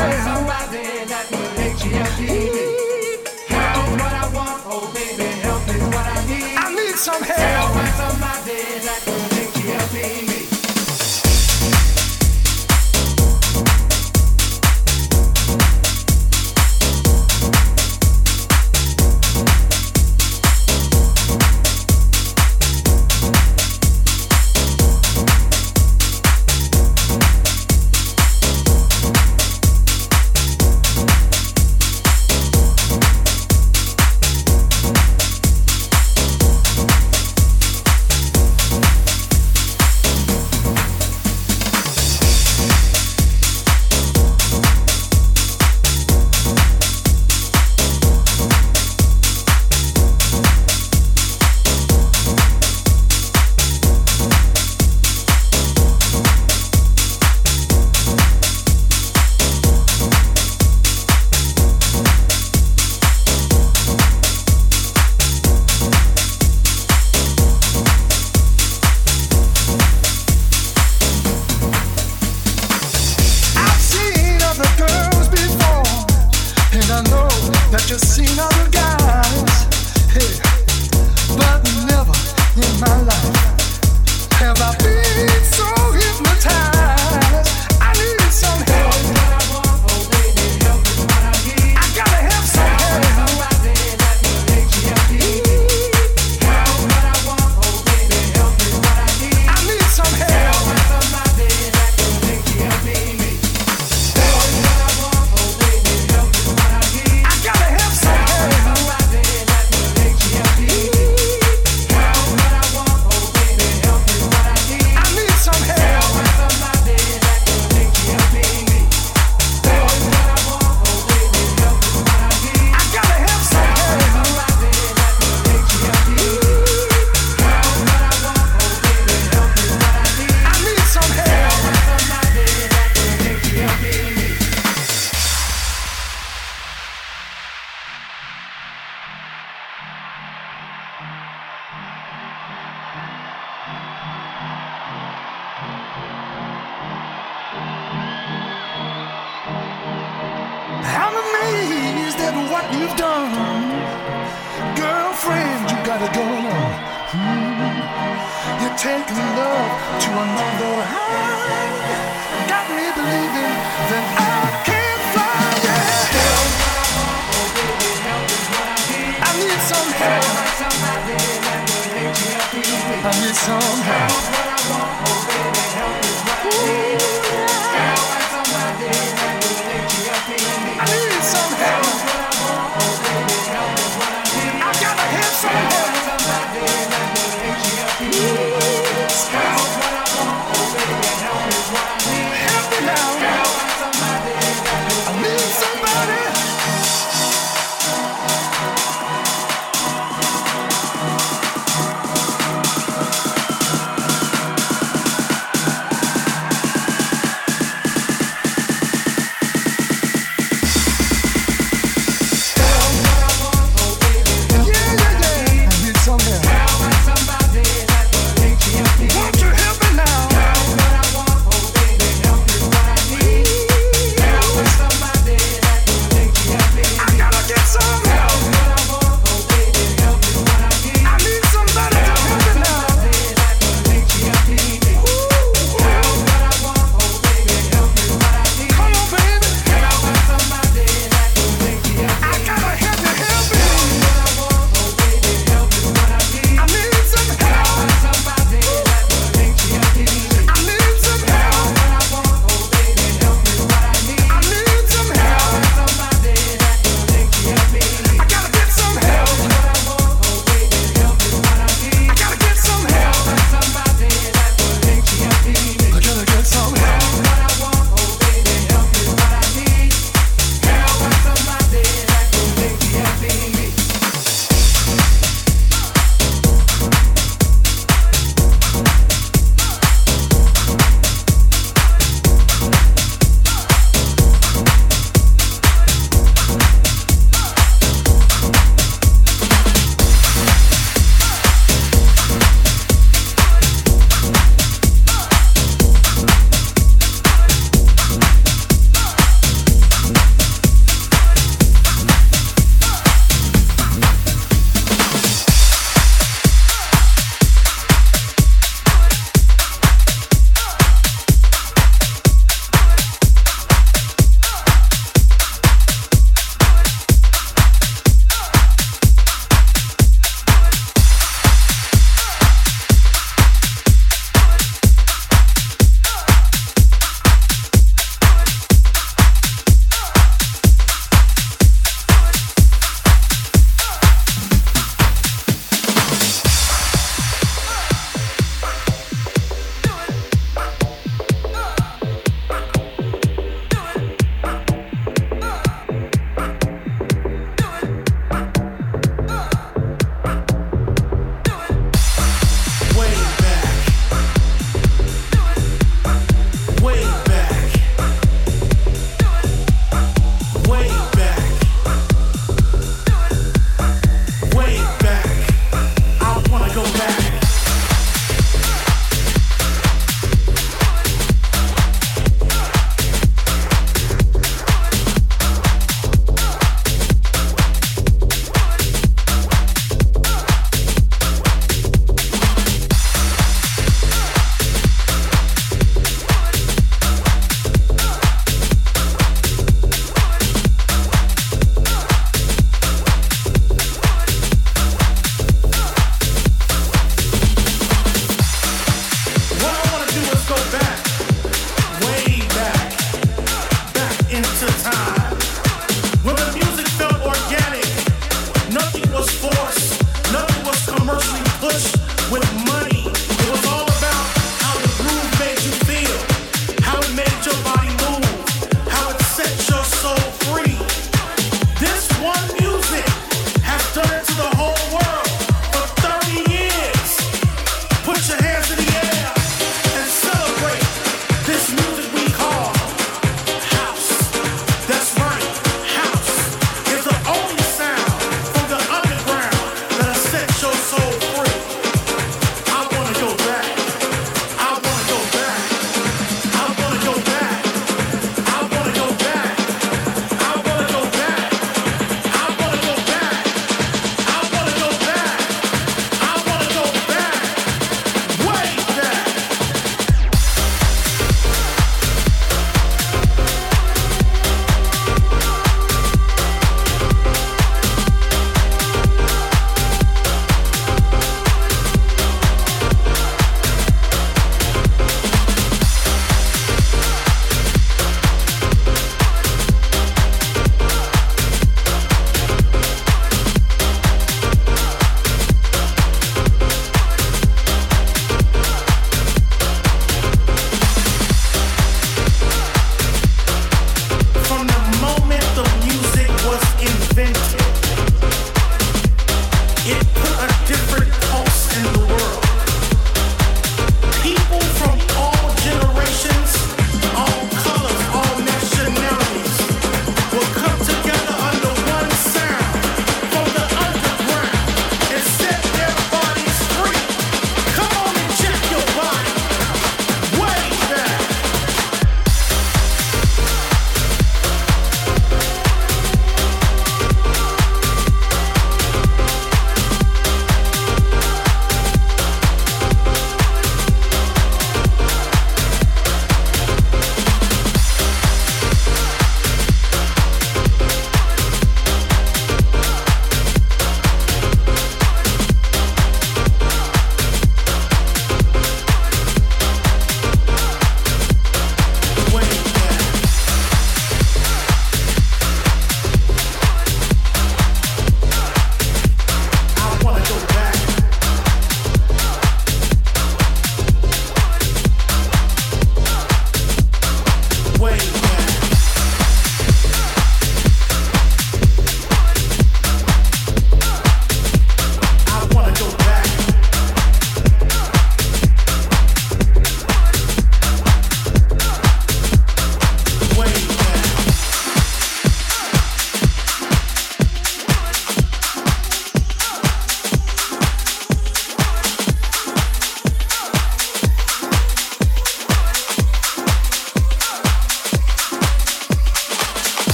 Somebody 0.00 1.04
that 1.10 1.49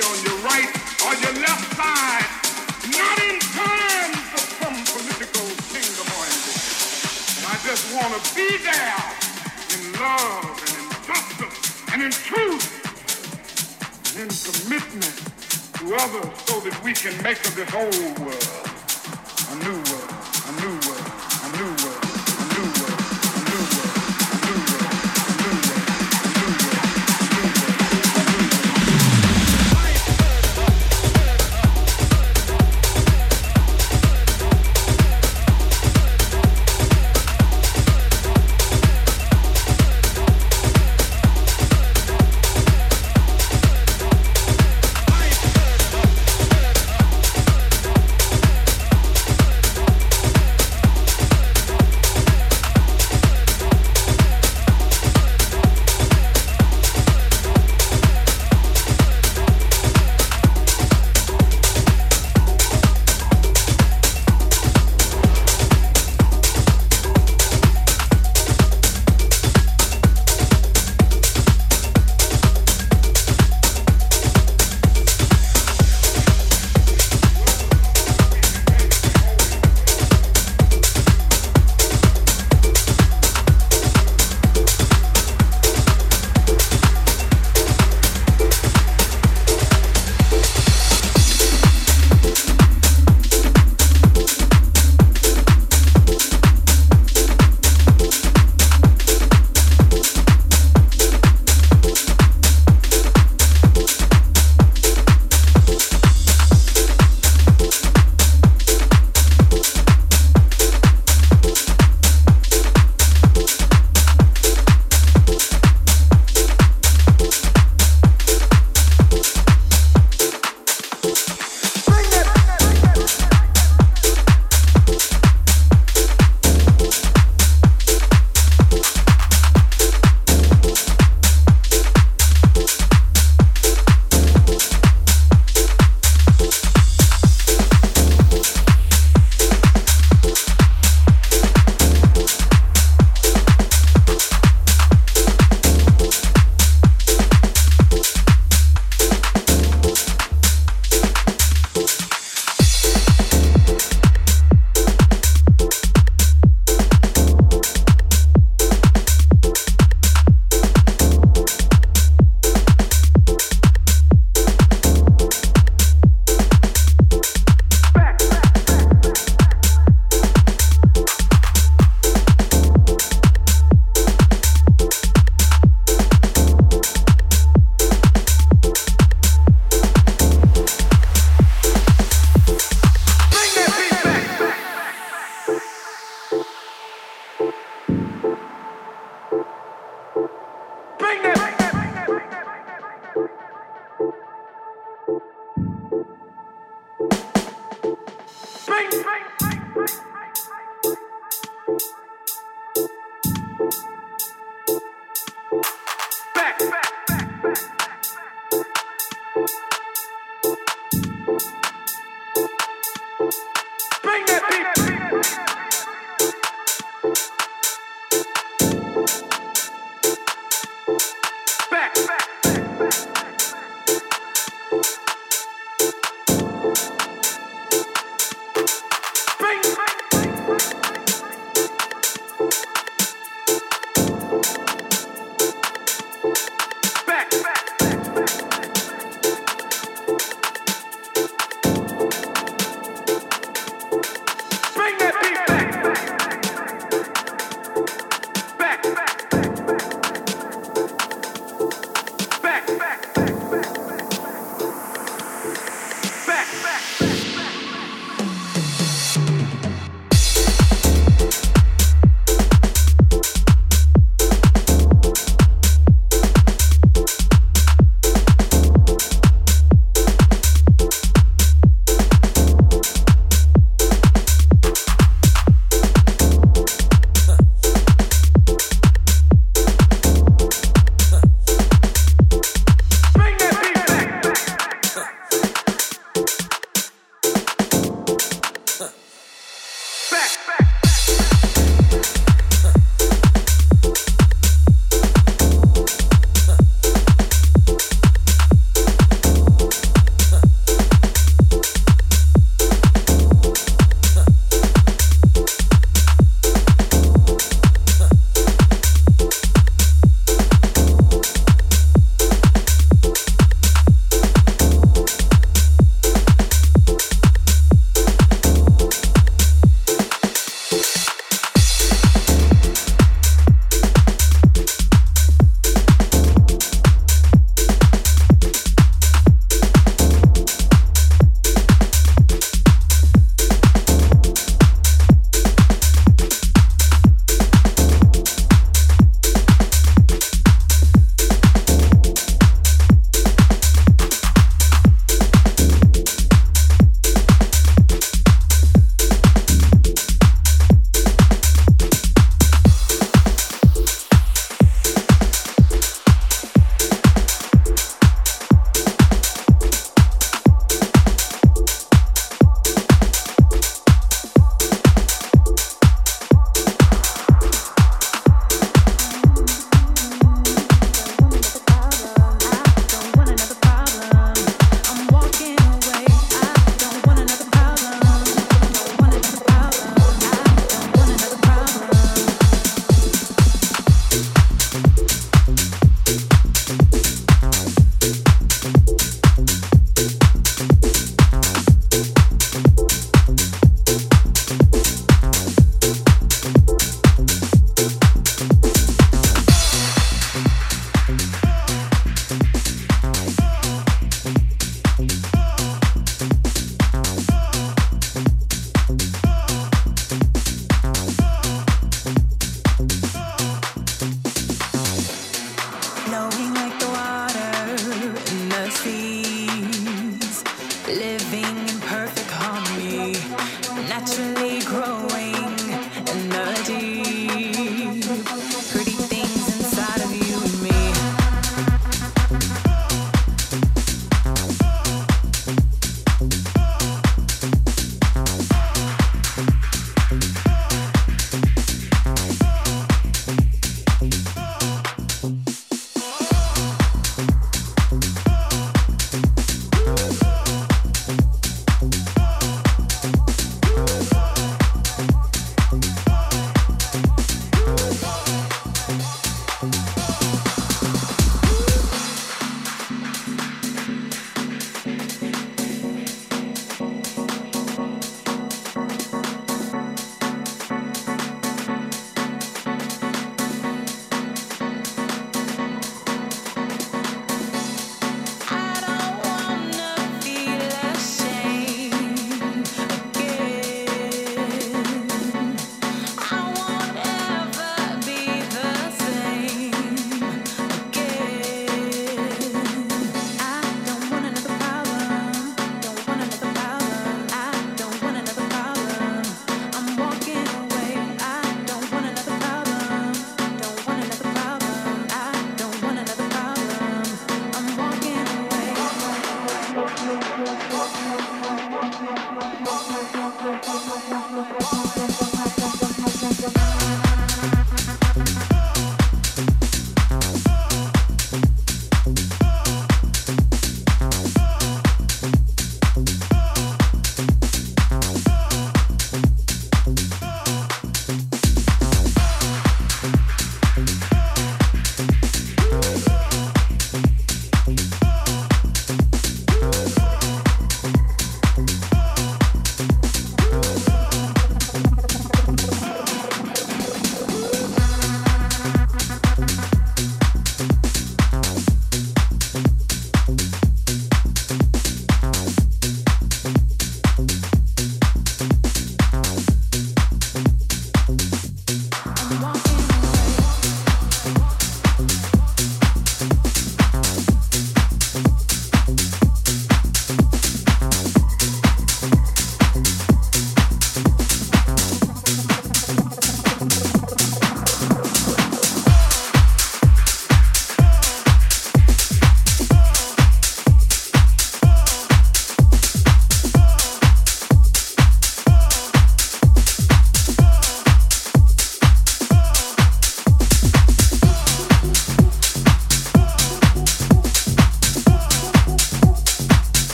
on 0.00 0.16
your 0.24 0.38
right 0.44 0.70
or 1.04 1.12
your 1.20 1.34
left 1.44 1.66
side, 1.76 2.28
not 2.88 3.16
in 3.28 3.38
time 3.40 4.12
for 4.32 4.42
some 4.60 4.76
political 4.96 5.46
kingdom 5.68 6.06
or. 6.16 6.24
And 7.36 7.44
I 7.46 7.56
just 7.64 7.84
want 7.94 8.10
to 8.16 8.20
be 8.34 8.48
there 8.64 9.02
in 9.76 9.82
love 10.00 10.56
and 10.56 10.72
in 10.80 10.86
justice 11.04 11.56
and 11.92 12.02
in 12.02 12.12
truth 12.12 12.64
and 14.14 14.24
in 14.24 14.30
commitment 14.48 15.16
to 15.78 15.84
others 16.00 16.32
so 16.48 16.60
that 16.60 16.76
we 16.82 16.92
can 16.92 17.14
make 17.22 17.40
of 17.46 17.54
this 17.56 17.72
old 17.74 18.18
world 18.20 18.70
a 19.50 19.56
new 19.64 19.76
world. 19.92 19.99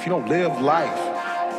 If 0.00 0.06
you 0.06 0.10
don't 0.12 0.28
live 0.30 0.58
life, 0.62 0.96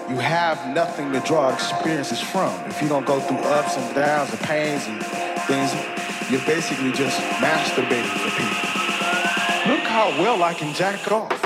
you 0.10 0.16
have 0.16 0.74
nothing 0.74 1.12
to 1.12 1.20
draw 1.20 1.54
experiences 1.54 2.20
from. 2.20 2.52
If 2.66 2.82
you 2.82 2.90
don't 2.90 3.06
go 3.06 3.20
through 3.20 3.38
ups 3.38 3.78
and 3.78 3.94
downs 3.94 4.32
and 4.32 4.40
pains 4.40 4.88
and 4.88 5.00
things, 5.46 5.72
you're 6.32 6.44
basically 6.48 6.92
just 6.92 7.20
masturbating 7.38 8.10
for 8.18 8.32
people. 8.32 9.72
Look 9.72 9.86
how 9.86 10.10
well 10.20 10.42
I 10.42 10.56
can 10.56 10.74
jack 10.74 11.12
off. 11.12 11.41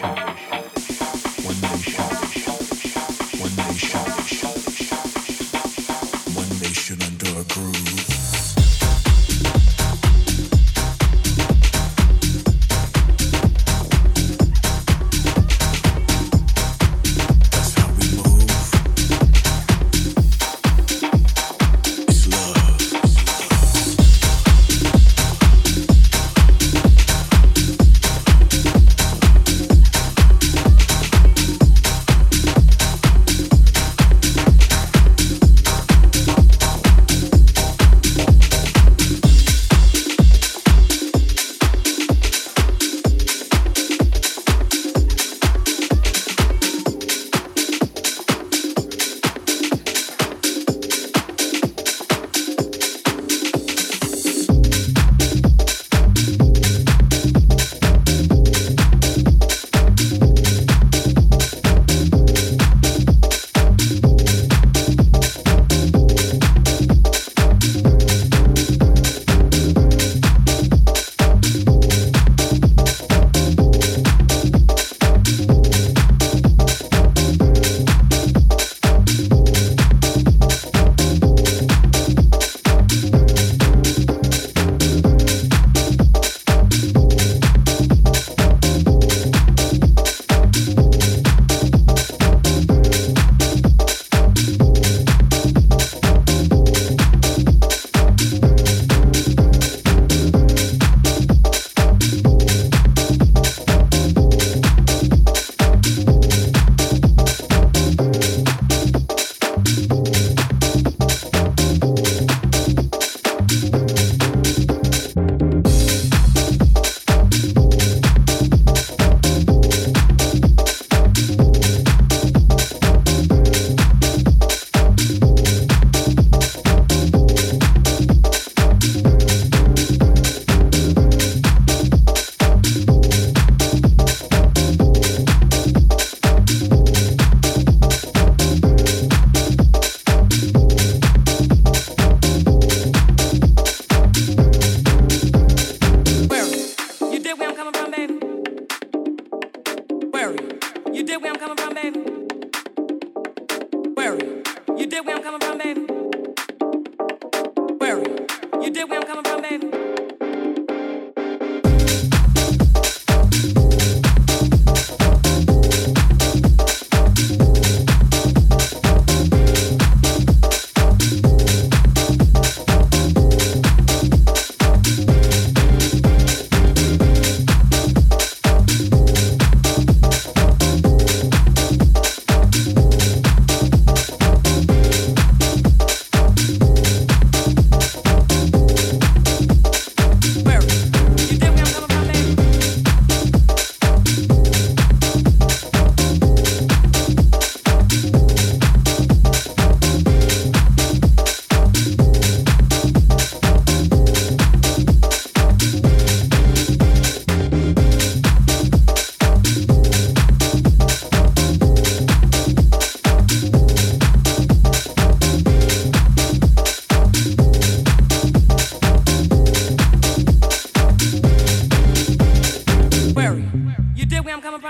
Thank 0.00 0.38
you. 0.52 0.63